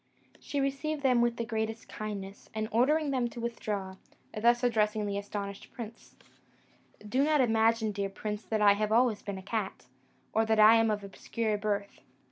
[0.39, 3.97] She received them with the greatest kindness, and ordering them to withdraw,
[4.35, 6.15] thus addressed the astonished prince:
[7.07, 9.85] "Do not imagine, dear prince, that I have always been a cat,
[10.33, 11.99] or that I am of obscure birth.